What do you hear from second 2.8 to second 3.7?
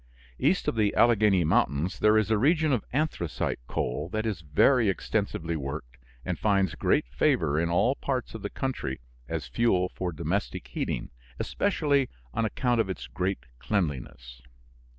anthracite